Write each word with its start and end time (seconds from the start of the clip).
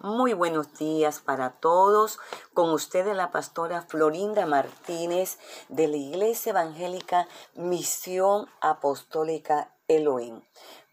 Muy 0.00 0.32
buenos 0.32 0.76
días 0.76 1.20
para 1.20 1.50
todos. 1.50 2.18
Con 2.52 2.70
ustedes 2.70 3.16
la 3.16 3.30
pastora 3.30 3.82
Florinda 3.82 4.44
Martínez 4.44 5.38
de 5.68 5.86
la 5.86 5.96
Iglesia 5.96 6.50
Evangélica 6.50 7.28
Misión 7.54 8.50
Apostólica 8.60 9.72
Elohim, 9.86 10.42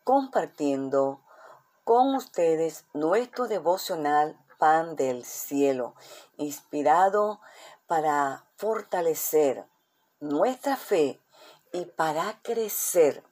compartiendo 0.04 1.20
con 1.84 2.14
ustedes 2.14 2.86
nuestro 2.94 3.48
devocional 3.48 4.38
Pan 4.60 4.96
del 4.96 5.26
Cielo, 5.26 5.96
inspirado 6.38 7.42
para 7.88 8.46
fortalecer 8.56 9.65
nuestra 10.20 10.78
fe 10.78 11.20
y 11.74 11.86
para 11.86 12.40
crecer 12.44 13.24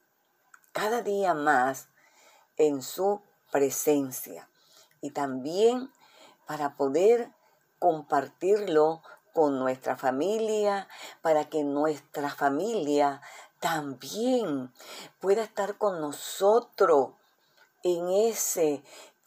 cada 0.72 1.02
día 1.02 1.32
más 1.32 1.88
en 2.56 2.82
su 2.82 3.22
presencia 3.52 4.49
y 5.00 5.10
también 5.10 5.90
para 6.46 6.76
poder 6.76 7.30
compartirlo 7.78 9.02
con 9.32 9.58
nuestra 9.58 9.96
familia, 9.96 10.88
para 11.22 11.48
que 11.48 11.64
nuestra 11.64 12.30
familia 12.30 13.20
también 13.60 14.72
pueda 15.20 15.42
estar 15.44 15.78
con 15.78 16.00
nosotros 16.00 17.10
en 17.82 18.10
ese 18.10 18.82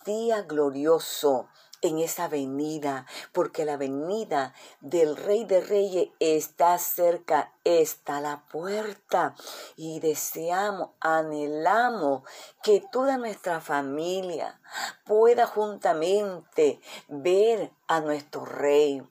día 0.05 0.41
glorioso 0.41 1.47
en 1.83 1.99
esa 1.99 2.27
venida, 2.27 3.05
porque 3.31 3.65
la 3.65 3.77
venida 3.77 4.53
del 4.79 5.15
Rey 5.15 5.45
de 5.45 5.61
Reyes 5.61 6.09
está 6.19 6.77
cerca, 6.77 7.53
está 7.63 8.21
la 8.21 8.45
puerta. 8.49 9.35
Y 9.75 9.99
deseamos, 9.99 10.91
anhelamos 10.99 12.23
que 12.63 12.83
toda 12.91 13.17
nuestra 13.17 13.61
familia 13.61 14.59
pueda 15.05 15.45
juntamente 15.45 16.79
ver 17.07 17.71
a 17.87 17.99
nuestro 17.99 18.45
Rey. 18.45 19.03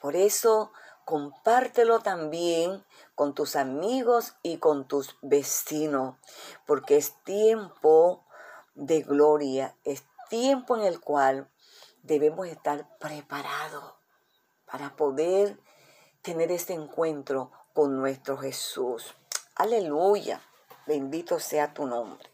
Por 0.00 0.16
eso, 0.16 0.72
compártelo 1.04 2.00
también 2.00 2.84
con 3.14 3.34
tus 3.34 3.56
amigos 3.56 4.34
y 4.42 4.58
con 4.58 4.86
tus 4.86 5.16
vecinos, 5.22 6.16
porque 6.66 6.96
es 6.96 7.14
tiempo 7.24 8.24
de 8.74 9.02
gloria, 9.02 9.74
es 9.84 10.04
tiempo 10.28 10.76
en 10.76 10.84
el 10.84 11.00
cual 11.00 11.50
debemos 12.02 12.46
estar 12.46 12.98
preparados 12.98 13.94
para 14.70 14.96
poder 14.96 15.58
tener 16.22 16.52
este 16.52 16.74
encuentro 16.74 17.50
con 17.72 17.96
nuestro 17.98 18.36
Jesús. 18.36 19.14
Aleluya, 19.56 20.40
bendito 20.86 21.40
sea 21.40 21.74
tu 21.74 21.86
nombre. 21.86 22.30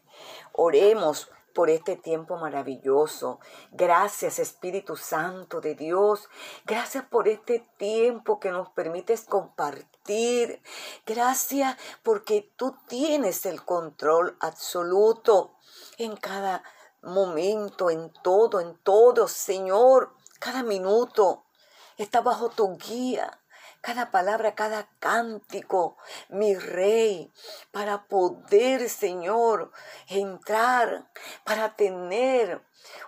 Oremos 0.53 1.29
por 1.57 1.71
este 1.71 1.95
tiempo 1.95 2.37
maravilloso. 2.37 3.39
Gracias 3.71 4.37
Espíritu 4.37 4.95
Santo 4.95 5.59
de 5.59 5.73
Dios. 5.73 6.29
Gracias 6.65 7.03
por 7.05 7.27
este 7.27 7.67
tiempo 7.77 8.39
que 8.39 8.51
nos 8.51 8.69
permites 8.69 9.23
compartir. 9.23 10.61
Gracias 11.03 11.75
porque 12.03 12.51
tú 12.57 12.75
tienes 12.87 13.47
el 13.47 13.65
control 13.65 14.37
absoluto 14.39 15.55
en 15.97 16.15
cada 16.15 16.63
momento, 17.01 17.89
en 17.89 18.11
todo, 18.23 18.59
en 18.59 18.77
todo, 18.77 19.27
Señor, 19.27 20.13
cada 20.39 20.63
minuto 20.63 21.45
está 21.97 22.21
bajo 22.21 22.49
tu 22.49 22.77
guía. 22.77 23.39
Cada 23.87 24.11
palabra, 24.11 24.53
cada 24.53 24.89
cántico, 24.99 25.95
mi 26.27 26.55
rey, 26.55 27.31
para 27.71 28.05
poder, 28.09 28.89
Señor, 28.89 29.71
entrar, 30.09 31.09
para 31.45 31.77
tener 31.77 32.61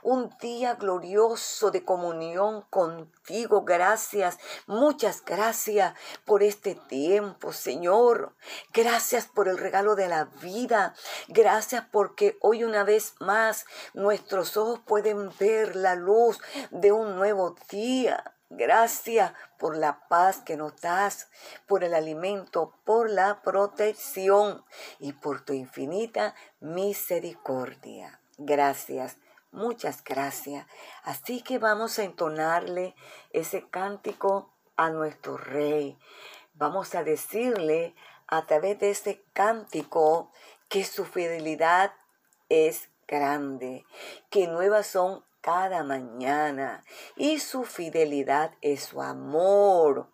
un 0.04 0.34
día 0.40 0.76
glorioso 0.76 1.70
de 1.72 1.84
comunión 1.84 2.62
contigo. 2.70 3.64
Gracias, 3.66 4.38
muchas 4.68 5.22
gracias 5.26 5.96
por 6.24 6.44
este 6.44 6.76
tiempo, 6.76 7.52
Señor. 7.52 8.34
Gracias 8.72 9.26
por 9.26 9.50
el 9.50 9.58
regalo 9.58 9.96
de 9.96 10.08
la 10.08 10.30
vida. 10.42 10.94
Gracias 11.28 11.84
porque 11.92 12.38
hoy 12.40 12.64
una 12.64 12.86
vez 12.86 13.16
más 13.20 13.66
nuestros 13.94 14.56
ojos 14.56 14.80
pueden 14.88 15.30
ver 15.42 15.76
la 15.76 15.96
luz 15.96 16.40
de 16.72 16.94
un 16.94 17.18
nuevo 17.18 17.58
día. 17.70 18.39
Gracias 18.50 19.34
por 19.60 19.78
la 19.78 20.08
paz 20.08 20.42
que 20.42 20.58
nos 20.58 20.82
das, 20.82 21.30
por 21.68 21.84
el 21.84 21.94
alimento, 21.94 22.74
por 22.84 23.10
la 23.10 23.42
protección 23.44 24.66
y 25.00 25.14
por 25.14 25.46
tu 25.46 25.54
infinita 25.54 26.34
misericordia. 26.60 28.20
Gracias. 28.38 29.18
Muchas 29.52 30.04
gracias. 30.04 30.66
Así 31.04 31.42
que 31.42 31.60
vamos 31.60 32.00
a 32.00 32.04
entonarle 32.04 32.96
ese 33.32 33.68
cántico 33.70 34.54
a 34.78 34.90
nuestro 34.90 35.38
rey. 35.38 35.98
Vamos 36.54 36.96
a 36.96 37.04
decirle 37.04 37.96
a 38.28 38.46
través 38.46 38.80
de 38.80 38.92
ese 38.92 39.24
cántico 39.34 40.32
que 40.70 40.84
su 40.86 41.06
fidelidad 41.06 41.94
es 42.48 42.90
grande, 43.08 43.86
que 44.30 44.48
nuevas 44.48 44.88
son 44.88 45.24
cada 45.42 45.84
mañana 45.84 46.84
y 47.16 47.40
su 47.40 47.64
fidelidad 47.64 48.52
es 48.62 48.84
su 48.84 49.02
amor, 49.02 50.12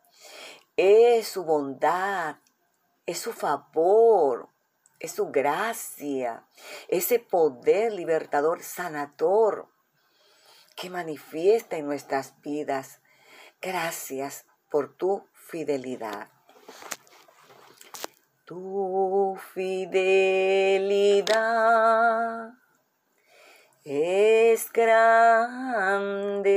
es 0.78 1.28
su 1.28 1.44
bondad, 1.44 2.38
es 3.06 3.20
su 3.20 3.34
favor, 3.34 4.50
es 5.00 5.12
su 5.14 5.32
gracia, 5.32 6.48
ese 6.88 7.20
poder 7.20 7.94
libertador, 7.94 8.64
sanador 8.64 9.68
que 10.76 10.90
manifiesta 10.90 11.78
en 11.78 11.86
nuestras 11.88 12.40
vidas. 12.42 13.02
Gracias 13.62 14.46
por 14.70 14.96
tu 14.96 15.28
fidelidad. 15.34 16.30
Tu 18.46 19.38
fidelidad 19.54 20.66
es 23.86 24.70
grande. 24.74 26.52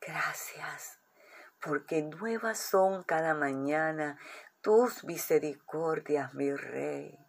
Gracias, 0.00 0.98
porque 1.60 2.02
nuevas 2.02 2.58
son 2.58 3.04
cada 3.04 3.34
mañana 3.34 4.18
tus 4.60 5.04
misericordias, 5.04 6.34
mi 6.34 6.52
Rey. 6.54 7.19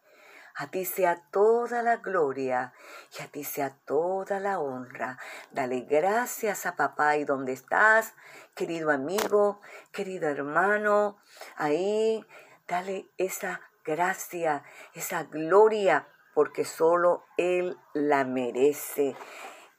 A 0.62 0.68
ti 0.68 0.86
sea 0.86 1.16
toda 1.32 1.82
la 1.82 1.98
gloria 1.98 2.72
y 3.18 3.24
a 3.24 3.28
ti 3.28 3.44
sea 3.44 3.72
toda 3.72 4.40
la 4.40 4.60
honra. 4.60 5.18
Dale 5.50 5.82
gracias 5.90 6.68
a 6.68 6.76
papá 6.76 7.18
y 7.18 7.24
donde 7.24 7.52
estás, 7.52 8.14
querido 8.54 8.92
amigo, 8.92 9.60
querido 9.92 10.30
hermano. 10.30 11.18
Ahí, 11.56 12.24
dale 12.68 13.10
esa 13.18 13.62
gracia, 13.84 14.64
esa 14.94 15.24
gloria 15.24 16.08
porque 16.36 16.64
solo 16.64 17.26
Él 17.38 17.76
la 17.96 18.24
merece. 18.24 19.16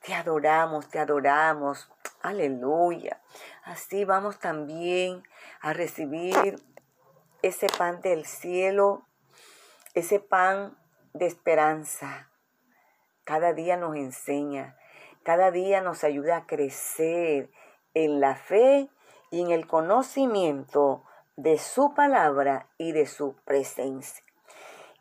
Te 0.05 0.15
adoramos, 0.15 0.89
te 0.89 0.99
adoramos. 0.99 1.93
Aleluya. 2.23 3.23
Así 3.63 4.05
vamos 4.05 4.41
también 4.41 5.23
a 5.61 5.75
recibir 5.75 6.61
ese 7.41 7.69
pan 7.69 8.01
del 8.01 8.27
cielo, 8.27 9.07
ese 9.95 10.21
pan 10.21 10.77
de 11.13 11.27
esperanza. 11.27 12.31
Cada 13.25 13.53
día 13.53 13.77
nos 13.77 13.97
enseña, 13.97 14.77
cada 15.23 15.51
día 15.51 15.81
nos 15.81 16.05
ayuda 16.05 16.39
a 16.39 16.47
crecer 16.47 17.51
en 17.95 18.21
la 18.21 18.35
fe 18.35 18.91
y 19.31 19.43
en 19.43 19.51
el 19.51 19.67
conocimiento 19.67 21.05
de 21.37 21.59
su 21.59 21.95
palabra 21.95 22.69
y 22.79 22.93
de 22.93 23.07
su 23.07 23.37
presencia. 23.45 24.25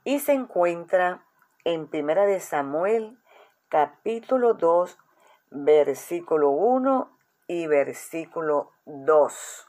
Y 0.03 0.19
se 0.19 0.33
encuentra 0.33 1.25
en 1.63 1.88
Primera 1.88 2.25
de 2.25 2.39
Samuel, 2.39 3.19
capítulo 3.69 4.53
2, 4.53 4.97
versículo 5.51 6.49
1 6.49 7.17
y 7.47 7.67
versículo 7.67 8.71
2. 8.85 9.67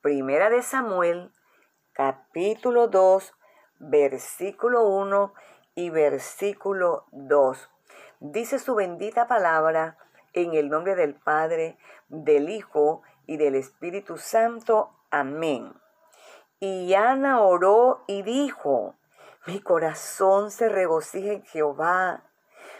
Primera 0.00 0.50
de 0.50 0.62
Samuel, 0.62 1.32
capítulo 1.92 2.88
2, 2.88 3.32
versículo 3.82 4.84
1 4.84 5.34
y 5.74 5.90
versículo 5.90 7.06
2. 7.10 7.70
Dice 8.20 8.58
su 8.58 8.74
bendita 8.76 9.26
palabra 9.26 9.98
en 10.32 10.54
el 10.54 10.70
nombre 10.70 10.94
del 10.94 11.14
Padre, 11.14 11.76
del 12.08 12.48
Hijo 12.48 13.02
y 13.26 13.36
del 13.36 13.56
Espíritu 13.56 14.16
Santo. 14.16 14.90
Amén. 15.10 15.74
Y 16.60 16.94
Ana 16.94 17.42
oró 17.42 18.04
y 18.06 18.22
dijo, 18.22 18.94
mi 19.46 19.60
corazón 19.60 20.52
se 20.52 20.68
regocija 20.68 21.32
en 21.32 21.42
Jehová, 21.42 22.22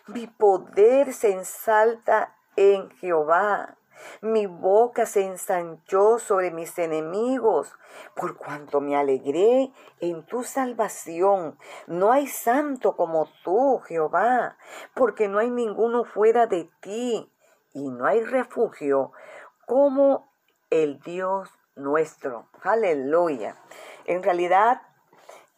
mi 0.07 0.29
poder 0.29 1.13
se 1.13 1.33
ensalta 1.33 2.37
en 2.55 2.91
Jehová. 2.99 3.77
Mi 4.21 4.47
boca 4.47 5.07
se 5.07 5.25
ensanchó 5.25 6.19
sobre 6.19 6.51
mis 6.51 6.79
enemigos, 6.79 7.75
por 8.15 8.37
cuanto 8.37 8.81
me 8.81 8.97
alegré 8.97 9.73
en 10.01 10.25
tu 10.27 10.45
salvación. 10.45 11.59
No 11.87 12.13
hay 12.13 12.27
santo 12.27 12.97
como 12.97 13.29
tú, 13.45 13.81
Jehová, 13.87 14.57
porque 14.95 15.29
no 15.29 15.39
hay 15.39 15.51
ninguno 15.51 16.05
fuera 16.05 16.47
de 16.47 16.71
ti, 16.81 17.29
y 17.75 17.89
no 17.91 18.07
hay 18.07 18.23
refugio 18.23 19.13
como 19.67 20.31
el 20.71 21.01
Dios 21.01 21.51
nuestro. 21.75 22.49
Aleluya. 22.63 23.57
En 24.05 24.23
realidad, 24.23 24.83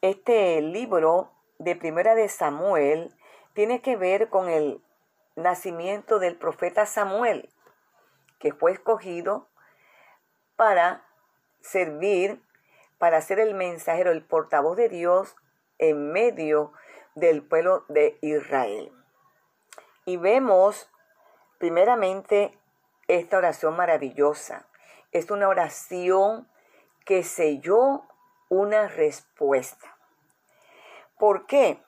este 0.01 0.61
libro 0.61 1.33
de 1.59 1.77
Primera 1.77 2.15
de 2.15 2.29
Samuel 2.29 3.15
tiene 3.55 3.81
que 3.81 3.97
ver 3.97 4.29
con 4.29 4.49
el 4.49 4.83
nacimiento 5.37 6.19
del 6.19 6.37
profeta 6.37 6.87
Samuel, 6.87 7.49
que 8.45 8.53
fue 8.53 8.73
escogido 8.73 9.49
para 10.55 11.03
servir, 11.63 12.43
para 12.99 13.23
ser 13.23 13.41
el 13.41 13.55
mensajero, 13.55 14.11
el 14.11 14.23
portavoz 14.23 14.77
de 14.77 14.91
Dios 14.91 15.35
en 15.79 16.13
medio 16.13 16.75
del 17.15 17.43
pueblo 17.43 17.87
de 17.89 18.19
Israel. 18.21 18.93
Y 20.05 20.19
vemos 20.19 20.91
primeramente 21.57 22.59
esta 23.09 23.39
oración 23.39 23.77
maravillosa. 23.77 24.69
Es 25.11 25.31
una 25.31 25.49
oración 25.49 26.47
que 27.07 27.23
selló 27.23 28.03
una 28.51 28.89
respuesta. 28.89 29.97
¿Por 31.19 31.47
qué? 31.47 31.83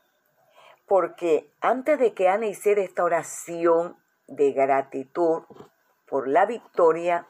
Porque 0.87 1.53
antes 1.61 1.99
de 1.99 2.15
que 2.15 2.31
Ana 2.31 2.47
hiciera 2.47 2.81
esta 2.81 3.05
oración 3.05 4.03
de 4.27 4.53
gratitud 4.53 5.43
por 6.09 6.29
la 6.29 6.47
victoria, 6.47 7.27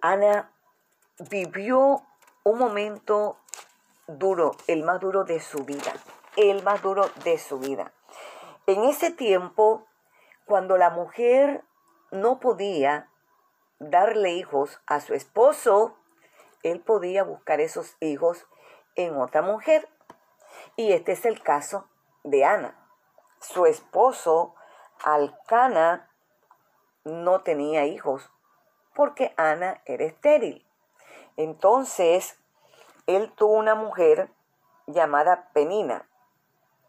Ana 0.00 0.52
vivió 1.30 2.02
un 2.44 2.58
momento 2.58 3.38
duro, 4.06 4.52
el 4.66 4.82
más 4.82 5.00
duro 5.00 5.24
de 5.24 5.40
su 5.40 5.64
vida, 5.64 5.92
el 6.36 6.62
más 6.62 6.82
duro 6.82 7.10
de 7.24 7.38
su 7.38 7.58
vida. 7.58 7.92
En 8.66 8.84
ese 8.84 9.10
tiempo, 9.10 9.86
cuando 10.46 10.76
la 10.76 10.90
mujer 10.90 11.64
no 12.10 12.40
podía 12.40 13.08
darle 13.78 14.32
hijos 14.32 14.80
a 14.86 15.00
su 15.00 15.14
esposo, 15.14 15.96
él 16.62 16.80
podía 16.80 17.24
buscar 17.24 17.60
esos 17.60 17.96
hijos 18.00 18.46
en 18.94 19.16
otra 19.16 19.42
mujer. 19.42 19.88
Y 20.76 20.92
este 20.92 21.12
es 21.12 21.24
el 21.24 21.42
caso 21.42 21.88
de 22.22 22.44
Ana. 22.44 22.78
Su 23.40 23.66
esposo, 23.66 24.54
Alcana, 25.02 26.11
no 27.04 27.40
tenía 27.42 27.86
hijos 27.86 28.30
porque 28.94 29.34
Ana 29.36 29.80
era 29.86 30.04
estéril. 30.04 30.66
Entonces, 31.36 32.38
él 33.06 33.32
tuvo 33.32 33.54
una 33.54 33.74
mujer 33.74 34.30
llamada 34.86 35.50
Penina, 35.52 36.08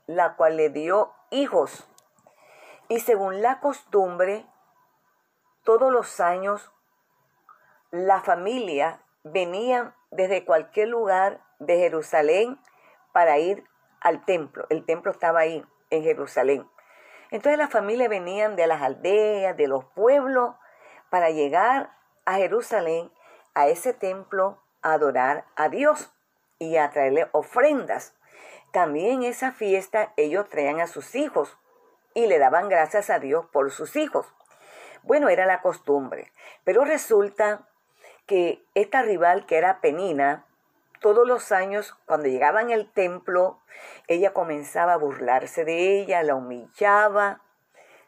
la 0.06 0.36
cual 0.36 0.58
le 0.58 0.70
dio 0.70 1.14
hijos. 1.32 1.88
Y 2.90 3.00
según 3.00 3.42
la 3.42 3.60
costumbre, 3.60 4.46
todos 5.64 5.92
los 5.92 6.20
años 6.20 6.72
la 7.92 8.22
familia 8.22 9.02
venía 9.24 9.96
desde 10.12 10.44
cualquier 10.46 10.90
lugar 10.90 11.42
de 11.60 11.78
Jerusalén 11.78 12.60
para 13.14 13.38
ir 13.38 13.64
al 14.02 14.26
templo. 14.26 14.66
El 14.70 14.86
templo 14.86 15.12
estaba 15.12 15.40
ahí, 15.40 15.66
en 15.90 16.04
Jerusalén. 16.04 16.70
Entonces 17.34 17.58
las 17.58 17.72
familias 17.72 18.10
venían 18.10 18.56
de 18.56 18.68
las 18.68 18.84
aldeas, 18.84 19.58
de 19.58 19.68
los 19.68 19.86
pueblos, 19.86 20.54
para 21.10 21.32
llegar 21.32 21.90
a 22.26 22.36
Jerusalén, 22.36 23.12
a 23.56 23.68
ese 23.68 23.92
templo, 23.92 24.62
a 24.84 24.94
adorar 24.94 25.46
a 25.56 25.68
Dios 25.68 26.14
y 26.60 26.78
a 26.78 26.92
traerle 26.92 27.28
ofrendas. 27.32 28.14
También 28.72 29.24
esa 29.24 29.52
fiesta 29.52 30.14
ellos 30.16 30.48
traían 30.48 30.80
a 30.80 30.86
sus 30.86 31.16
hijos 31.16 31.58
y 32.14 32.28
le 32.28 32.38
daban 32.38 32.70
gracias 32.70 33.10
a 33.10 33.18
Dios 33.18 33.48
por 33.52 33.72
sus 33.72 33.96
hijos. 33.96 34.28
Bueno, 35.02 35.28
era 35.28 35.48
la 35.48 35.64
costumbre, 35.64 36.32
pero 36.64 36.86
resulta 36.86 37.68
que 38.28 38.64
esta 38.76 39.02
rival 39.02 39.48
que 39.48 39.58
era 39.58 39.82
Penina, 39.82 40.46
todos 41.04 41.28
los 41.28 41.52
años, 41.52 41.96
cuando 42.06 42.30
llegaba 42.30 42.62
en 42.62 42.72
el 42.72 42.90
templo, 42.90 43.60
ella 44.08 44.34
comenzaba 44.34 44.94
a 44.94 44.98
burlarse 44.98 45.66
de 45.66 46.00
ella, 46.00 46.24
la 46.24 46.34
humillaba, 46.34 47.42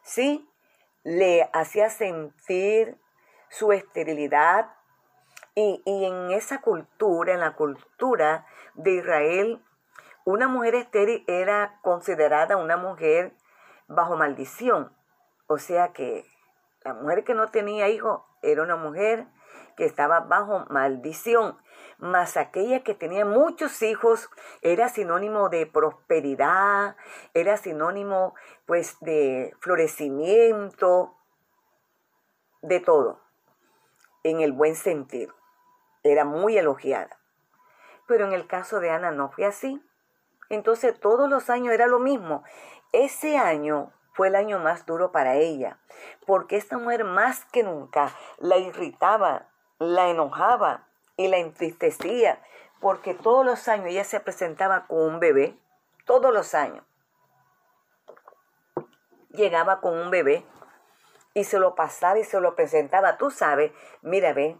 ¿sí? 0.01 0.49
Le 1.03 1.49
hacía 1.51 1.89
sentir 1.89 2.97
su 3.49 3.73
esterilidad. 3.73 4.71
Y, 5.55 5.83
y 5.85 6.05
en 6.05 6.31
esa 6.31 6.61
cultura, 6.61 7.33
en 7.33 7.41
la 7.41 7.55
cultura 7.55 8.45
de 8.75 8.91
Israel, 8.91 9.61
una 10.23 10.47
mujer 10.47 10.75
estéril 10.75 11.25
era 11.27 11.79
considerada 11.81 12.55
una 12.55 12.77
mujer 12.77 13.33
bajo 13.87 14.15
maldición. 14.15 14.95
O 15.47 15.57
sea 15.57 15.91
que 15.91 16.25
la 16.81 16.93
mujer 16.93 17.25
que 17.25 17.33
no 17.33 17.51
tenía 17.51 17.89
hijo 17.89 18.25
era 18.41 18.63
una 18.63 18.77
mujer 18.77 19.27
que 19.75 19.85
estaba 19.85 20.21
bajo 20.21 20.65
maldición 20.69 21.57
mas 21.97 22.37
aquella 22.37 22.83
que 22.83 22.93
tenía 22.93 23.25
muchos 23.25 23.81
hijos 23.81 24.29
era 24.61 24.89
sinónimo 24.89 25.49
de 25.49 25.65
prosperidad, 25.65 26.95
era 27.33 27.57
sinónimo 27.57 28.35
pues 28.65 28.97
de 28.99 29.55
florecimiento, 29.59 31.15
de 32.61 32.79
todo, 32.79 33.21
en 34.23 34.41
el 34.41 34.51
buen 34.51 34.75
sentido. 34.75 35.33
Era 36.03 36.25
muy 36.25 36.57
elogiada. 36.57 37.19
Pero 38.07 38.25
en 38.25 38.33
el 38.33 38.45
caso 38.47 38.79
de 38.79 38.91
Ana 38.91 39.11
no 39.11 39.31
fue 39.31 39.45
así. 39.45 39.81
Entonces 40.49 40.99
todos 40.99 41.29
los 41.29 41.49
años 41.49 41.73
era 41.73 41.87
lo 41.87 41.99
mismo. 41.99 42.43
Ese 42.91 43.37
año 43.37 43.91
fue 44.13 44.27
el 44.27 44.35
año 44.35 44.59
más 44.59 44.85
duro 44.85 45.11
para 45.11 45.35
ella, 45.35 45.79
porque 46.25 46.55
esta 46.55 46.77
mujer 46.77 47.03
más 47.03 47.45
que 47.45 47.63
nunca 47.63 48.15
la 48.37 48.57
irritaba, 48.57 49.49
la 49.79 50.09
enojaba, 50.09 50.85
y 51.17 51.27
la 51.27 51.37
entristecía, 51.37 52.41
porque 52.79 53.13
todos 53.13 53.45
los 53.45 53.67
años 53.67 53.87
ella 53.87 54.03
se 54.03 54.19
presentaba 54.19 54.85
con 54.87 55.01
un 55.01 55.19
bebé, 55.19 55.57
todos 56.05 56.33
los 56.33 56.53
años. 56.53 56.85
Llegaba 59.29 59.81
con 59.81 59.97
un 59.97 60.11
bebé 60.11 60.45
y 61.33 61.43
se 61.45 61.59
lo 61.59 61.75
pasaba 61.75 62.19
y 62.19 62.23
se 62.23 62.39
lo 62.39 62.55
presentaba. 62.55 63.17
Tú 63.17 63.31
sabes, 63.31 63.71
mira, 64.01 64.33
ve, 64.33 64.57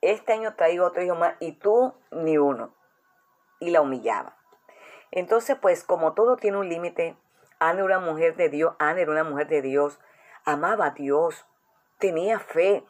este 0.00 0.32
año 0.32 0.54
traigo 0.54 0.86
otro 0.86 1.02
hijo 1.02 1.14
más 1.14 1.34
y 1.40 1.52
tú 1.52 1.94
ni 2.10 2.38
uno. 2.38 2.74
Y 3.60 3.70
la 3.70 3.80
humillaba. 3.82 4.36
Entonces, 5.10 5.56
pues 5.60 5.84
como 5.84 6.12
todo 6.14 6.36
tiene 6.36 6.58
un 6.58 6.68
límite, 6.68 7.16
Ana 7.58 7.80
era 7.80 7.84
una 7.84 7.98
mujer 7.98 8.36
de 8.36 8.48
Dios, 8.48 8.74
Ana 8.78 9.00
era 9.00 9.10
una 9.10 9.24
mujer 9.24 9.48
de 9.48 9.60
Dios, 9.60 9.98
amaba 10.44 10.86
a 10.86 10.90
Dios, 10.90 11.46
tenía 11.98 12.38
fe, 12.38 12.84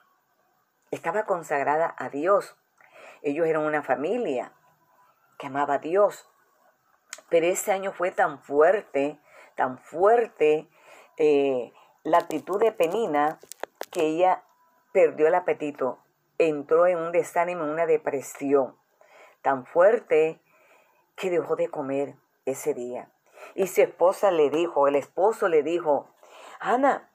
estaba 0.90 1.24
consagrada 1.24 1.94
a 1.98 2.08
Dios. 2.08 2.56
Ellos 3.22 3.46
eran 3.46 3.64
una 3.64 3.82
familia 3.82 4.52
que 5.38 5.46
amaba 5.46 5.74
a 5.74 5.78
Dios. 5.78 6.28
Pero 7.28 7.46
ese 7.46 7.72
año 7.72 7.92
fue 7.92 8.10
tan 8.10 8.40
fuerte 8.40 9.18
tan 9.60 9.76
fuerte 9.76 10.70
eh, 11.18 11.70
la 12.02 12.16
actitud 12.16 12.58
de 12.58 12.72
Penina 12.72 13.38
que 13.90 14.06
ella 14.06 14.42
perdió 14.90 15.28
el 15.28 15.34
apetito, 15.34 15.98
entró 16.38 16.86
en 16.86 16.96
un 16.96 17.12
desánimo, 17.12 17.64
en 17.64 17.68
una 17.68 17.84
depresión 17.84 18.74
tan 19.42 19.66
fuerte 19.66 20.40
que 21.14 21.28
dejó 21.28 21.56
de 21.56 21.68
comer 21.68 22.14
ese 22.46 22.72
día. 22.72 23.10
Y 23.54 23.66
su 23.66 23.82
esposa 23.82 24.30
le 24.30 24.48
dijo, 24.48 24.88
el 24.88 24.96
esposo 24.96 25.46
le 25.48 25.62
dijo, 25.62 26.08
Ana, 26.58 27.10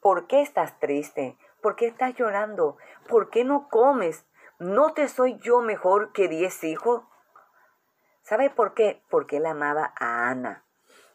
¿por 0.00 0.26
qué 0.28 0.40
estás 0.40 0.78
triste? 0.78 1.36
¿Por 1.62 1.76
qué 1.76 1.86
estás 1.86 2.14
llorando? 2.16 2.76
¿Por 3.08 3.30
qué 3.30 3.44
no 3.44 3.68
comes? 3.68 4.26
¿No 4.58 4.94
te 4.94 5.06
soy 5.08 5.38
yo 5.38 5.60
mejor 5.60 6.12
que 6.12 6.26
diez 6.26 6.64
hijos? 6.64 7.04
¿Sabe 8.22 8.50
por 8.50 8.74
qué? 8.74 9.02
Porque 9.08 9.36
él 9.36 9.46
amaba 9.46 9.94
a 9.98 10.28
Ana. 10.28 10.64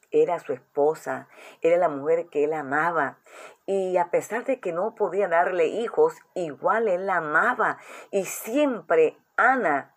Era 0.09 0.39
su 0.39 0.53
esposa, 0.53 1.27
era 1.61 1.75
la 1.75 1.89
mujer 1.89 2.29
que 2.29 2.45
él 2.45 2.53
amaba. 2.53 3.19
Y 3.65 3.97
a 3.97 4.09
pesar 4.09 4.45
de 4.45 4.61
que 4.61 4.71
no 4.71 4.95
podía 4.95 5.27
darle 5.27 5.65
hijos, 5.65 6.15
igual 6.33 6.87
él 6.87 7.07
la 7.07 7.17
amaba. 7.17 7.77
Y 8.11 8.23
siempre 8.23 9.17
Ana 9.35 9.95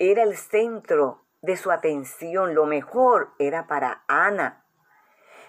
era 0.00 0.24
el 0.24 0.36
centro 0.36 1.24
de 1.40 1.56
su 1.56 1.70
atención. 1.70 2.54
Lo 2.56 2.66
mejor 2.66 3.32
era 3.38 3.68
para 3.68 4.02
Ana. 4.08 4.64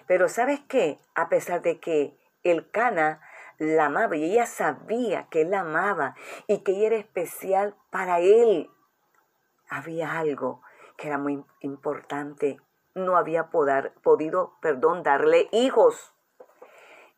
Pero 0.06 0.28
¿sabes 0.28 0.60
qué? 0.68 1.00
A 1.16 1.28
pesar 1.28 1.62
de 1.62 1.80
que 1.80 2.16
el 2.44 2.70
Cana 2.70 3.20
la 3.58 3.86
amaba 3.86 4.16
y 4.16 4.24
ella 4.24 4.46
sabía 4.46 5.28
que 5.28 5.42
él 5.42 5.50
la 5.50 5.60
amaba 5.60 6.14
y 6.46 6.58
que 6.58 6.72
ella 6.72 6.86
era 6.88 6.96
especial 6.96 7.74
para 7.90 8.20
él, 8.20 8.70
había 9.68 10.18
algo 10.18 10.62
que 10.96 11.08
era 11.08 11.18
muy 11.18 11.44
importante. 11.60 12.58
No 12.94 13.16
había 13.16 13.50
podido, 13.50 14.56
perdón, 14.60 15.02
darle 15.02 15.48
hijos. 15.52 16.14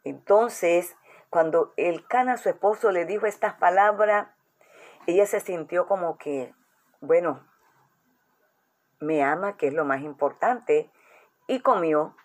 Entonces, 0.05 0.97
cuando 1.31 1.73
el 1.77 2.07
Cana, 2.07 2.37
su 2.37 2.49
esposo, 2.49 2.91
le 2.91 3.05
dijo 3.05 3.27
estas 3.27 3.55
palabras, 3.55 4.29
ella 5.07 5.27
se 5.27 5.41
sintió 5.41 5.87
como 5.87 6.19
que, 6.19 6.55
bueno, 7.01 7.47
me 9.01 9.23
ama, 9.23 9.57
que 9.57 9.69
es 9.69 9.75
lo 9.75 9.85
más 9.85 10.01
importante, 10.01 10.91
y 11.47 11.61
comió. 11.61 12.17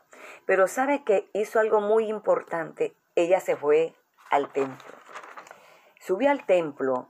Pero 0.46 0.67
sabe 0.67 1.03
que 1.03 1.29
hizo 1.34 1.60
algo 1.60 1.82
muy 1.82 2.08
importante. 2.08 2.96
Ella 3.15 3.39
se 3.39 3.55
fue 3.55 3.96
al 4.33 4.51
templo. 4.51 4.97
Subió 5.99 6.31
al 6.31 6.45
templo 6.45 7.09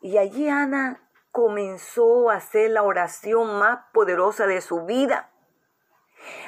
y 0.00 0.18
allí 0.18 0.48
Ana 0.48 1.10
comenzó 1.32 2.30
a 2.30 2.36
hacer 2.36 2.70
la 2.70 2.84
oración 2.84 3.58
más 3.58 3.80
poderosa 3.92 4.46
de 4.46 4.60
su 4.60 4.84
vida. 4.86 5.30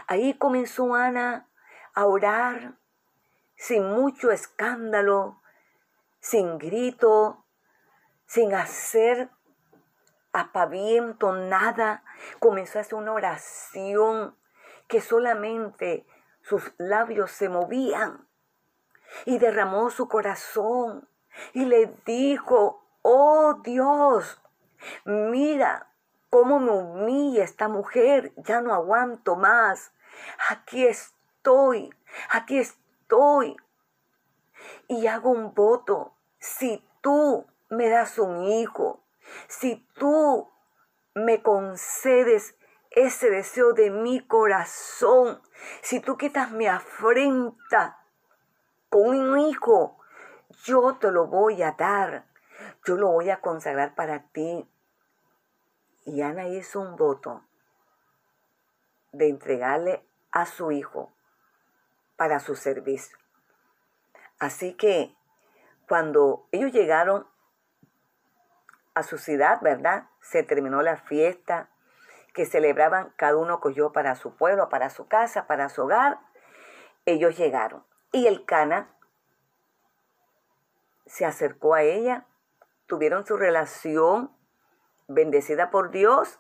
Ahí 0.07 0.35
comenzó 0.35 0.95
Ana 0.95 1.49
a 1.93 2.07
orar 2.07 2.79
sin 3.57 3.91
mucho 3.91 4.31
escándalo, 4.31 5.43
sin 6.21 6.59
grito, 6.59 7.45
sin 8.27 8.55
hacer 8.55 9.31
apaviento, 10.33 11.33
nada. 11.33 12.05
Comenzó 12.39 12.79
a 12.79 12.83
hacer 12.83 12.95
una 12.95 13.13
oración 13.13 14.37
que 14.87 15.01
solamente 15.01 16.07
sus 16.43 16.73
labios 16.79 17.33
se 17.33 17.49
movían 17.49 18.26
y 19.25 19.39
derramó 19.39 19.91
su 19.91 20.09
corazón 20.09 21.09
y 21.53 21.65
le 21.65 21.95
dijo, 22.05 22.85
oh 23.03 23.55
Dios, 23.63 24.41
mira 25.05 25.91
cómo 26.31 26.59
me 26.59 26.73
humilla 26.73 27.45
esta 27.45 27.69
mujer, 27.69 28.33
ya 28.37 28.61
no 28.61 28.75
aguanto 28.75 29.37
más. 29.37 29.93
Aquí 30.51 30.87
estoy, 30.87 31.91
aquí 32.31 32.59
estoy. 32.59 33.57
Y 34.89 35.07
hago 35.07 35.31
un 35.31 35.55
voto, 35.55 36.15
si 36.39 36.85
tú 37.01 37.47
me 37.69 37.89
das 37.89 38.19
un 38.19 38.45
hijo, 38.45 39.05
si 39.49 39.87
tú 39.95 40.51
me 41.15 41.43
concedes 41.43 42.57
ese 42.91 43.31
deseo 43.31 43.73
de 43.73 43.91
mi 43.91 44.27
corazón, 44.27 45.41
si 45.83 46.01
tú 46.01 46.17
quitas 46.17 46.51
mi 46.51 46.67
afrenta 46.67 47.99
un 48.99 49.39
hijo, 49.39 49.99
yo 50.65 50.97
te 50.97 51.11
lo 51.11 51.27
voy 51.27 51.63
a 51.63 51.73
dar, 51.73 52.27
yo 52.85 52.97
lo 52.97 53.09
voy 53.09 53.31
a 53.31 53.41
consagrar 53.41 53.95
para 53.95 54.25
ti. 54.29 54.69
Y 56.05 56.23
Ana 56.23 56.47
hizo 56.49 56.81
un 56.81 56.97
voto 56.97 57.43
de 59.13 59.29
entregarle 59.29 60.05
a 60.31 60.47
su 60.47 60.71
hijo 60.73 61.13
para 62.17 62.41
su 62.41 62.55
servicio. 62.55 63.19
Así 64.39 64.75
que 64.75 65.15
cuando 65.89 66.47
ellos 66.53 66.73
llegaron 66.73 67.27
a 68.95 69.03
su 69.03 69.19
ciudad, 69.19 69.61
¿verdad? 69.63 70.09
Se 70.21 70.43
terminó 70.43 70.83
la 70.83 70.97
fiesta 70.97 71.69
que 72.33 72.45
celebraban, 72.45 73.13
cada 73.17 73.37
uno 73.37 73.61
cogió 73.61 73.93
para 73.93 74.15
su 74.15 74.37
pueblo, 74.37 74.69
para 74.69 74.91
su 74.91 75.09
casa, 75.09 75.47
para 75.47 75.69
su 75.69 75.83
hogar. 75.83 76.19
Ellos 77.07 77.37
llegaron. 77.37 77.85
Y 78.13 78.27
el 78.27 78.45
Cana 78.45 78.89
se 81.07 81.25
acercó 81.25 81.75
a 81.75 81.83
ella, 81.83 82.27
tuvieron 82.87 83.27
su 83.27 83.37
relación 83.37 84.31
bendecida 85.09 85.71
por 85.71 85.91
Dios 85.91 86.39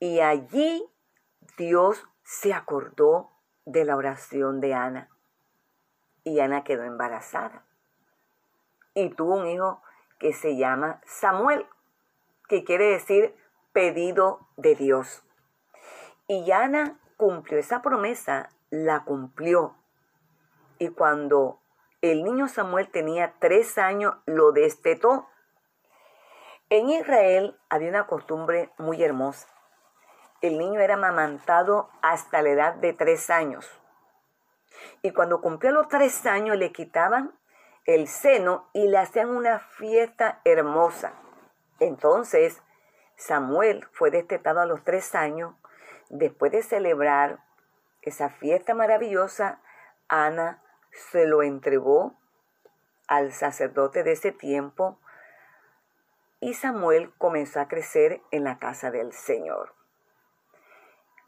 y 0.00 0.20
allí 0.20 0.88
Dios 1.56 2.06
se 2.22 2.52
acordó 2.52 3.30
de 3.64 3.84
la 3.84 3.96
oración 3.96 4.60
de 4.60 4.74
Ana. 4.74 5.08
Y 6.24 6.40
Ana 6.40 6.64
quedó 6.64 6.84
embarazada. 6.84 7.64
Y 8.94 9.10
tuvo 9.10 9.36
un 9.36 9.46
hijo 9.46 9.82
que 10.18 10.32
se 10.32 10.56
llama 10.56 11.00
Samuel, 11.06 11.66
que 12.48 12.64
quiere 12.64 12.86
decir 12.86 13.34
pedido 13.72 14.46
de 14.56 14.74
Dios. 14.74 15.22
Y 16.26 16.50
Ana 16.50 16.98
cumplió 17.16 17.58
esa 17.58 17.82
promesa, 17.82 18.48
la 18.70 19.04
cumplió. 19.04 19.76
Y 20.78 20.88
cuando 20.88 21.60
el 22.00 22.24
niño 22.24 22.48
Samuel 22.48 22.90
tenía 22.90 23.34
tres 23.38 23.78
años, 23.78 24.14
lo 24.26 24.52
destetó. 24.52 25.28
En 26.68 26.90
Israel 26.90 27.58
había 27.68 27.88
una 27.88 28.06
costumbre 28.06 28.70
muy 28.78 29.02
hermosa. 29.02 29.48
El 30.40 30.58
niño 30.58 30.80
era 30.80 30.94
amamantado 30.94 31.88
hasta 32.02 32.42
la 32.42 32.50
edad 32.50 32.74
de 32.74 32.92
tres 32.92 33.30
años. 33.30 33.70
Y 35.02 35.12
cuando 35.12 35.40
cumplió 35.40 35.72
los 35.72 35.88
tres 35.88 36.26
años 36.26 36.56
le 36.56 36.72
quitaban 36.72 37.38
el 37.86 38.08
seno 38.08 38.68
y 38.72 38.88
le 38.88 38.98
hacían 38.98 39.30
una 39.30 39.58
fiesta 39.58 40.40
hermosa. 40.44 41.12
Entonces, 41.80 42.62
Samuel 43.16 43.86
fue 43.92 44.10
destetado 44.10 44.60
a 44.60 44.66
los 44.66 44.82
tres 44.84 45.14
años. 45.14 45.54
Después 46.08 46.52
de 46.52 46.62
celebrar 46.62 47.44
esa 48.02 48.28
fiesta 48.28 48.74
maravillosa, 48.74 49.60
Ana 50.08 50.63
se 50.94 51.26
lo 51.26 51.42
entregó 51.42 52.14
al 53.06 53.32
sacerdote 53.32 54.02
de 54.02 54.12
ese 54.12 54.32
tiempo 54.32 54.98
y 56.40 56.54
Samuel 56.54 57.12
comenzó 57.18 57.60
a 57.60 57.68
crecer 57.68 58.20
en 58.30 58.44
la 58.44 58.58
casa 58.58 58.90
del 58.90 59.12
Señor. 59.12 59.74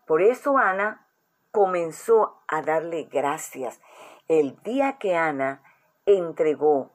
Por 0.07 0.23
eso 0.23 0.59
Ana 0.59 1.07
comenzó 1.51 2.43
a 2.49 2.63
darle 2.63 3.05
gracias. 3.05 3.81
El 4.29 4.61
día 4.63 4.99
que 4.99 5.17
Ana 5.17 5.63
entregó 6.05 6.93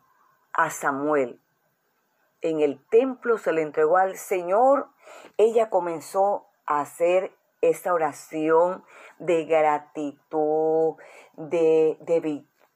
a 0.54 0.70
Samuel. 0.70 1.40
En 2.42 2.62
el 2.62 2.84
templo 2.88 3.38
se 3.38 3.52
le 3.54 3.62
entregó 3.62 3.98
al 3.98 4.18
Señor. 4.18 4.90
Ella 5.38 5.70
comenzó 5.70 6.48
a 6.66 6.82
hacer 6.82 7.36
esta 7.62 7.94
oración 7.94 8.84
de 9.20 9.46
gratitud, 9.46 10.96
de, 11.34 11.98
de 12.02 12.20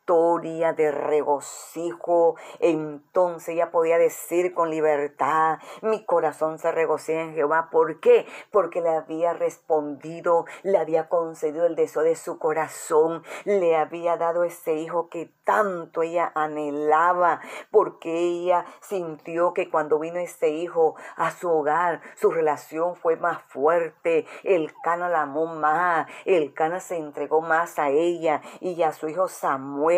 de 0.07 0.91
regocijo. 0.91 2.35
Entonces 2.59 3.49
ella 3.49 3.71
podía 3.71 3.97
decir 3.97 4.53
con 4.53 4.69
libertad, 4.69 5.57
mi 5.81 6.05
corazón 6.05 6.59
se 6.59 6.71
regocija 6.71 7.21
en 7.21 7.33
Jehová. 7.33 7.69
¿Por 7.71 7.99
qué? 7.99 8.27
Porque 8.51 8.81
le 8.81 8.89
había 8.89 9.33
respondido, 9.33 10.45
le 10.61 10.77
había 10.77 11.09
concedido 11.09 11.65
el 11.65 11.75
deseo 11.75 12.03
de 12.03 12.15
su 12.15 12.37
corazón, 12.37 13.23
le 13.45 13.75
había 13.75 14.15
dado 14.15 14.43
ese 14.43 14.75
hijo 14.75 15.09
que 15.09 15.31
tanto 15.43 16.03
ella 16.03 16.31
anhelaba, 16.35 17.41
porque 17.71 18.15
ella 18.15 18.65
sintió 18.81 19.53
que 19.53 19.71
cuando 19.71 19.97
vino 19.97 20.19
ese 20.19 20.49
hijo 20.49 20.95
a 21.15 21.31
su 21.31 21.49
hogar, 21.49 22.01
su 22.15 22.29
relación 22.29 22.95
fue 22.95 23.15
más 23.15 23.41
fuerte, 23.47 24.27
el 24.43 24.71
Cana 24.83 25.09
la 25.09 25.23
amó 25.23 25.47
más, 25.47 26.07
el 26.25 26.53
Cana 26.53 26.79
se 26.79 26.97
entregó 26.97 27.41
más 27.41 27.79
a 27.79 27.89
ella 27.89 28.41
y 28.59 28.83
a 28.83 28.91
su 28.91 29.07
hijo 29.07 29.27
Samuel 29.27 29.94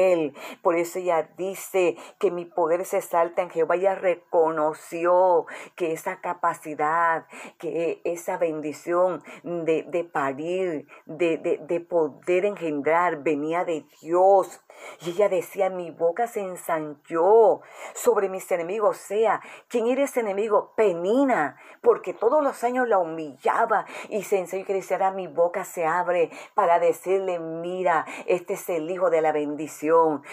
Por 0.61 0.75
eso 0.75 0.99
ella 0.99 1.29
dice 1.37 1.97
que 2.19 2.31
mi 2.31 2.45
poder 2.45 2.85
se 2.85 3.01
salta 3.01 3.41
en 3.41 3.49
Jehová. 3.49 3.75
Ella 3.75 3.95
reconoció 3.95 5.45
que 5.75 5.93
esa 5.93 6.21
capacidad, 6.21 7.25
que 7.57 8.01
esa 8.03 8.37
bendición 8.37 9.23
de, 9.43 10.09
parir, 10.11 10.87
de, 11.05 11.37
de, 11.37 11.59
de 11.59 11.79
poder 11.79 12.45
engendrar, 12.45 13.23
venía 13.23 13.65
de 13.65 13.85
Dios. 14.01 14.61
Y 15.01 15.11
ella 15.11 15.27
decía, 15.27 15.69
mi 15.69 15.89
boca 15.89 16.27
se 16.27 16.41
ensanchó 16.41 17.61
sobre 17.93 18.29
mis 18.29 18.49
enemigos. 18.51 18.97
O 18.97 19.07
sea, 19.07 19.41
¿quién 19.67 19.87
era 19.87 20.03
ese 20.03 20.19
enemigo? 20.19 20.73
Penina, 20.75 21.57
porque 21.81 22.13
todos 22.13 22.43
los 22.43 22.63
años 22.63 22.87
la 22.87 22.99
humillaba 22.99 23.85
y 24.09 24.23
se 24.23 24.37
enseñó 24.37 24.65
que 24.65 24.73
decía, 24.73 25.11
mi 25.11 25.27
boca 25.27 25.63
se 25.63 25.85
abre 25.85 26.29
para 26.53 26.79
decirle, 26.79 27.39
mira, 27.39 28.05
este 28.25 28.53
es 28.53 28.69
el 28.69 28.89
hijo 28.89 29.09
de 29.09 29.21
la 29.21 29.31
bendición, 29.31 29.67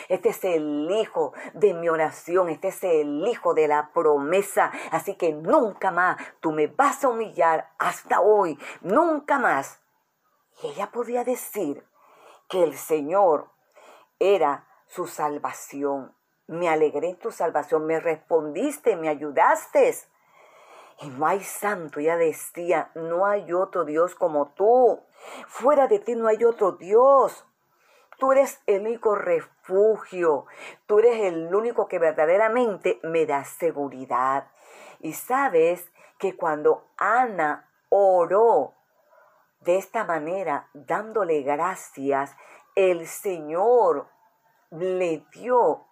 este 0.09 0.31
es 0.31 0.45
el 0.45 0.91
hijo 0.91 1.33
de 1.55 1.75
mi 1.75 1.89
oración, 1.89 2.49
este 2.49 2.69
es 2.69 2.83
el 2.85 3.27
hijo 3.27 3.55
de 3.55 3.69
la 3.69 3.91
promesa. 3.93 4.71
Así 4.91 5.17
que 5.17 5.33
nunca 5.33 5.91
más 5.91 6.17
tú 6.41 6.53
me 6.53 6.67
vas 6.67 7.05
a 7.05 7.09
humillar 7.09 7.71
hasta 7.79 8.21
hoy, 8.21 8.59
nunca 8.81 9.39
más. 9.39 9.81
Y 10.63 10.69
ella 10.69 10.91
podía 10.91 11.25
decir 11.25 11.85
que 12.49 12.63
el 12.63 12.77
Señor 12.77 13.51
era 14.19 14.67
su 14.87 15.07
salvación. 15.07 16.15
Me 16.47 16.69
alegré 16.69 17.11
en 17.11 17.19
tu 17.19 17.33
salvación, 17.33 17.87
me 17.87 18.01
respondiste, 18.01 18.97
me 18.97 19.09
ayudaste. 19.09 19.95
Y 21.01 21.09
no 21.09 21.27
hay 21.27 21.43
santo, 21.43 22.01
ya 22.01 22.17
decía, 22.17 22.91
no 22.95 23.27
hay 23.27 23.53
otro 23.53 23.85
Dios 23.85 24.15
como 24.15 24.53
tú. 24.53 25.03
Fuera 25.49 25.89
de 25.89 25.99
ti 25.99 26.15
no 26.15 26.29
hay 26.29 26.45
otro 26.45 26.73
Dios. 26.73 27.45
Tú 28.19 28.33
eres 28.33 28.63
el 28.67 28.83
único 28.83 29.15
refugio. 29.15 30.47
Tú 30.87 30.99
eres 30.99 31.21
el 31.23 31.55
único 31.55 31.89
que 31.89 31.99
verdaderamente 31.99 33.01
me 33.03 33.27
da 33.27 33.45
seguridad. 33.45 34.51
Y 35.01 35.13
sabes 35.15 35.91
que 36.19 36.37
cuando 36.37 36.87
Ana 36.97 37.71
oró 37.89 38.75
de 39.61 39.79
esta 39.79 40.05
manera, 40.05 40.69
dándole 40.75 41.43
gracias, 41.43 42.37
el 42.75 43.07
Señor 43.07 44.09
le 44.71 45.25
dio 45.33 45.87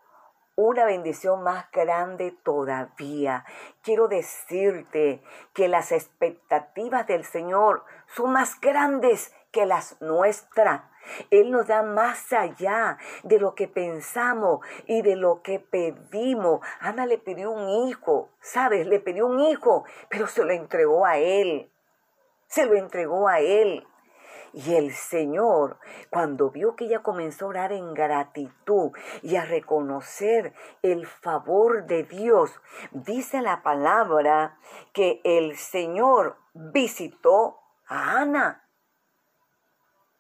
una 0.57 0.85
bendición 0.85 1.43
más 1.43 1.71
grande 1.71 2.33
todavía. 2.43 3.45
Quiero 3.83 4.09
decirte 4.09 5.23
que 5.55 5.69
las 5.69 5.93
expectativas 5.93 7.07
del 7.07 7.25
Señor 7.25 7.85
son 8.15 8.33
más 8.33 8.61
grandes 8.61 9.35
que 9.51 9.65
las 9.65 10.01
nuestras. 10.01 10.83
Él 11.31 11.51
nos 11.51 11.67
da 11.67 11.83
más 11.83 12.33
allá 12.33 12.99
de 13.23 13.39
lo 13.39 13.55
que 13.55 13.69
pensamos 13.69 14.61
y 14.87 15.03
de 15.03 15.17
lo 15.17 15.43
que 15.43 15.59
pedimos. 15.59 16.61
Ana 16.81 17.07
le 17.07 17.19
pidió 17.19 17.51
un 17.51 17.69
hijo, 17.89 18.31
¿sabes? 18.41 18.87
Le 18.87 19.01
pidió 19.01 19.27
un 19.27 19.41
hijo, 19.41 19.85
pero 20.09 20.27
se 20.27 20.45
lo 20.45 20.53
entregó 20.53 21.07
a 21.07 21.19
Él. 21.19 21.71
Se 22.47 22.67
lo 22.67 22.75
entregó 22.75 23.29
a 23.29 23.41
Él. 23.41 23.87
Y 24.55 24.75
el 24.75 24.93
Señor, 24.93 25.79
cuando 26.11 26.51
vio 26.51 26.77
que 26.77 26.85
ella 26.85 27.03
comenzó 27.03 27.47
a 27.47 27.49
orar 27.49 27.73
en 27.73 27.95
gratitud 27.95 28.93
y 29.23 29.37
a 29.37 29.47
reconocer 29.47 30.53
el 30.83 31.07
favor 31.07 31.87
de 31.87 32.03
Dios, 32.03 32.53
dice 32.91 33.41
la 33.41 33.63
palabra 33.63 34.59
que 34.93 35.23
el 35.25 35.57
Señor 35.57 36.37
visitó 36.53 37.61
a 37.87 38.21
Ana. 38.21 38.69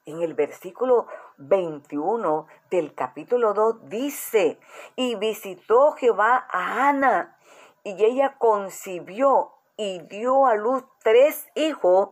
En 0.04 0.22
el 0.22 0.34
versículo 0.34 1.06
21 1.38 2.46
del 2.70 2.94
capítulo 2.94 3.54
2 3.54 3.88
dice, 3.88 4.58
y 4.96 5.14
visitó 5.14 5.92
Jehová 5.92 6.46
a 6.50 6.88
Ana, 6.88 7.38
y 7.84 8.04
ella 8.04 8.36
concibió 8.38 9.52
y 9.76 10.00
dio 10.00 10.46
a 10.46 10.54
luz 10.54 10.84
tres 11.02 11.46
hijos 11.54 12.10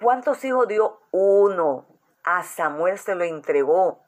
¿Cuántos 0.00 0.44
hijos 0.44 0.68
dio? 0.68 1.00
Uno. 1.10 1.86
A 2.22 2.42
Samuel 2.42 2.98
se 2.98 3.14
lo 3.14 3.24
entregó 3.24 4.00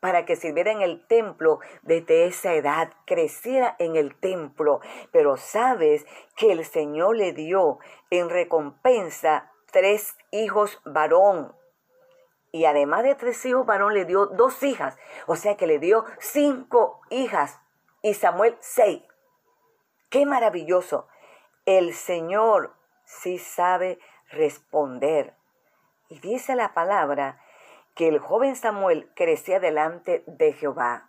para 0.00 0.24
que 0.24 0.34
sirviera 0.34 0.72
en 0.72 0.82
el 0.82 1.06
templo 1.06 1.60
desde 1.82 2.26
esa 2.26 2.54
edad, 2.54 2.92
creciera 3.04 3.76
en 3.78 3.94
el 3.94 4.18
templo. 4.18 4.80
Pero 5.12 5.36
sabes 5.36 6.06
que 6.34 6.50
el 6.50 6.64
Señor 6.64 7.16
le 7.16 7.32
dio 7.32 7.78
en 8.10 8.30
recompensa 8.30 9.52
tres 9.70 10.16
hijos 10.32 10.80
varón. 10.84 11.54
Y 12.50 12.64
además 12.64 13.02
de 13.02 13.14
tres 13.14 13.44
hijos 13.44 13.66
varón 13.66 13.94
le 13.94 14.04
dio 14.04 14.26
dos 14.26 14.62
hijas. 14.62 14.96
O 15.26 15.36
sea 15.36 15.56
que 15.56 15.66
le 15.66 15.78
dio 15.78 16.04
cinco 16.18 17.00
hijas. 17.10 17.60
Y 18.02 18.14
Samuel 18.14 18.56
seis. 18.60 19.02
Qué 20.08 20.24
maravilloso. 20.24 21.08
El 21.66 21.92
Señor 21.92 22.74
sí 23.04 23.38
sabe 23.38 23.98
responder. 24.30 25.34
Y 26.08 26.20
dice 26.20 26.54
la 26.54 26.72
palabra 26.72 27.42
que 27.94 28.08
el 28.08 28.18
joven 28.18 28.56
Samuel 28.56 29.10
crecía 29.14 29.60
delante 29.60 30.24
de 30.26 30.52
Jehová. 30.52 31.07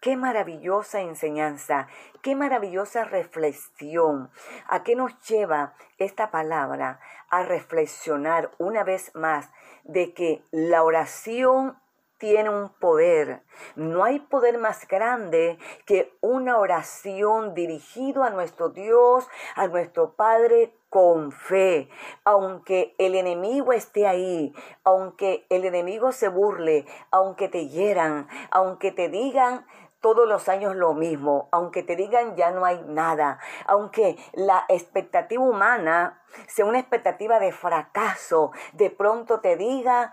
Qué 0.00 0.16
maravillosa 0.16 1.00
enseñanza, 1.00 1.88
qué 2.22 2.36
maravillosa 2.36 3.04
reflexión. 3.04 4.30
¿A 4.68 4.82
qué 4.82 4.94
nos 4.94 5.18
lleva 5.26 5.74
esta 5.98 6.30
palabra? 6.30 7.00
A 7.28 7.42
reflexionar 7.42 8.50
una 8.58 8.84
vez 8.84 9.14
más 9.14 9.50
de 9.84 10.12
que 10.12 10.44
la 10.50 10.82
oración 10.82 11.78
tiene 12.18 12.50
un 12.50 12.70
poder. 12.70 13.42
No 13.74 14.04
hay 14.04 14.20
poder 14.20 14.58
más 14.58 14.86
grande 14.88 15.58
que 15.84 16.16
una 16.20 16.58
oración 16.58 17.54
dirigido 17.54 18.22
a 18.22 18.30
nuestro 18.30 18.70
Dios, 18.70 19.28
a 19.54 19.66
nuestro 19.66 20.14
Padre 20.14 20.74
con 20.88 21.30
fe, 21.30 21.90
aunque 22.24 22.94
el 22.98 23.16
enemigo 23.16 23.72
esté 23.72 24.06
ahí, 24.06 24.54
aunque 24.82 25.44
el 25.50 25.64
enemigo 25.64 26.12
se 26.12 26.28
burle, 26.28 26.86
aunque 27.10 27.48
te 27.48 27.68
hieran, 27.68 28.28
aunque 28.50 28.92
te 28.92 29.08
digan 29.08 29.66
todos 30.06 30.28
los 30.28 30.48
años 30.48 30.76
lo 30.76 30.94
mismo, 30.94 31.48
aunque 31.50 31.82
te 31.82 31.96
digan 31.96 32.36
ya 32.36 32.52
no 32.52 32.64
hay 32.64 32.80
nada, 32.86 33.40
aunque 33.66 34.16
la 34.34 34.64
expectativa 34.68 35.42
humana 35.42 36.22
sea 36.46 36.64
una 36.64 36.78
expectativa 36.78 37.40
de 37.40 37.50
fracaso, 37.50 38.52
de 38.74 38.88
pronto 38.88 39.40
te 39.40 39.56
diga 39.56 40.12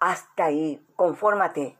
hasta 0.00 0.46
ahí, 0.46 0.84
confórmate. 0.96 1.78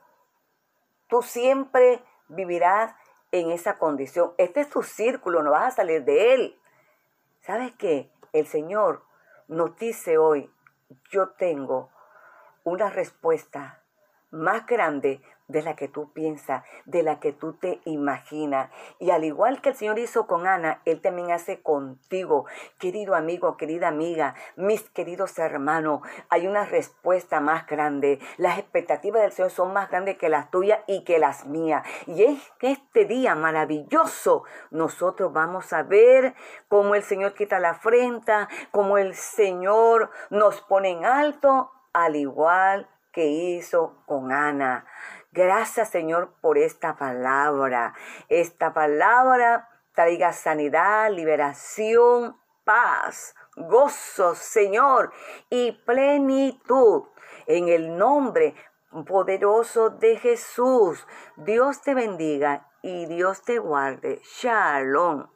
Tú 1.09 1.21
siempre 1.21 2.01
vivirás 2.29 2.95
en 3.33 3.51
esa 3.51 3.77
condición. 3.77 4.33
Este 4.37 4.61
es 4.61 4.69
tu 4.69 4.81
círculo, 4.81 5.43
no 5.43 5.51
vas 5.51 5.73
a 5.73 5.75
salir 5.75 6.05
de 6.05 6.35
él. 6.35 6.61
¿Sabes 7.41 7.73
qué? 7.77 8.09
El 8.31 8.47
Señor 8.47 9.03
nos 9.49 9.75
dice 9.75 10.17
hoy, 10.17 10.49
yo 11.11 11.31
tengo 11.31 11.89
una 12.63 12.89
respuesta 12.89 13.83
más 14.31 14.65
grande 14.65 15.21
de 15.47 15.61
la 15.61 15.75
que 15.75 15.87
tú 15.87 16.11
piensas, 16.13 16.63
de 16.85 17.03
la 17.03 17.19
que 17.19 17.33
tú 17.33 17.53
te 17.53 17.81
imaginas. 17.85 18.69
Y 18.99 19.11
al 19.11 19.23
igual 19.23 19.61
que 19.61 19.69
el 19.69 19.75
Señor 19.75 19.99
hizo 19.99 20.27
con 20.27 20.47
Ana, 20.47 20.81
Él 20.85 21.01
también 21.01 21.31
hace 21.31 21.61
contigo, 21.61 22.45
querido 22.79 23.15
amigo, 23.15 23.57
querida 23.57 23.87
amiga, 23.87 24.35
mis 24.55 24.89
queridos 24.89 25.37
hermanos. 25.39 26.01
Hay 26.29 26.47
una 26.47 26.65
respuesta 26.65 27.39
más 27.39 27.67
grande. 27.67 28.19
Las 28.37 28.57
expectativas 28.57 29.21
del 29.21 29.31
Señor 29.31 29.51
son 29.51 29.73
más 29.73 29.89
grandes 29.89 30.17
que 30.17 30.29
las 30.29 30.49
tuyas 30.49 30.79
y 30.87 31.03
que 31.03 31.19
las 31.19 31.45
mías. 31.45 31.85
Y 32.07 32.23
es 32.23 32.39
que 32.59 32.71
este 32.71 33.05
día 33.05 33.35
maravilloso 33.35 34.43
nosotros 34.71 35.33
vamos 35.33 35.73
a 35.73 35.83
ver 35.83 36.35
cómo 36.67 36.95
el 36.95 37.03
Señor 37.03 37.33
quita 37.33 37.59
la 37.59 37.71
afrenta, 37.71 38.47
cómo 38.71 38.97
el 38.97 39.13
Señor 39.13 40.09
nos 40.29 40.61
pone 40.61 40.89
en 40.89 41.05
alto, 41.05 41.71
al 41.93 42.15
igual 42.15 42.89
que 43.11 43.27
hizo 43.27 44.03
con 44.05 44.31
Ana. 44.31 44.85
Gracias 45.33 45.89
Señor 45.89 46.35
por 46.41 46.59
esta 46.59 46.95
palabra. 46.95 47.95
Esta 48.29 48.71
palabra 48.71 49.67
traiga 49.95 50.31
sanidad, 50.31 51.09
liberación, 51.09 52.37
paz, 52.63 53.35
gozo, 53.55 54.35
Señor, 54.35 55.11
y 55.49 55.71
plenitud. 55.71 57.05
En 57.47 57.67
el 57.67 57.97
nombre 57.97 58.53
poderoso 59.07 59.89
de 59.89 60.17
Jesús, 60.17 61.07
Dios 61.37 61.81
te 61.81 61.95
bendiga 61.95 62.69
y 62.83 63.07
Dios 63.07 63.41
te 63.41 63.57
guarde. 63.57 64.21
Shalom. 64.23 65.32